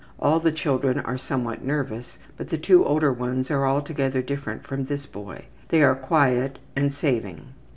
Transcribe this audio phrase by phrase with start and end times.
[0.19, 4.85] All the children are somewhat nervous, but the two older ones are altogether different from
[4.85, 5.45] this boy.
[5.69, 7.49] They are quiet and saving.